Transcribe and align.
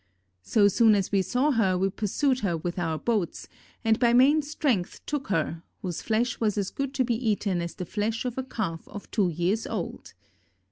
So 0.41 0.67
soon 0.67 0.95
as 0.95 1.11
we 1.11 1.21
saw 1.21 1.51
her 1.51 1.77
we 1.77 1.91
pursued 1.91 2.39
her 2.39 2.57
with 2.57 2.79
our 2.79 2.97
boats, 2.97 3.47
and 3.85 3.99
by 3.99 4.13
maine 4.13 4.41
strength 4.41 5.05
tooke 5.05 5.27
her, 5.27 5.61
whose 5.83 6.01
flesh 6.01 6.39
was 6.39 6.57
as 6.57 6.71
good 6.71 6.95
to 6.95 7.03
be 7.03 7.29
eaten 7.29 7.61
as 7.61 7.75
the 7.75 7.85
flesh 7.85 8.25
of 8.25 8.35
a 8.35 8.43
calf 8.43 8.87
of 8.87 9.11
two 9.11 9.29
yeares 9.29 9.67
old." 9.67 10.15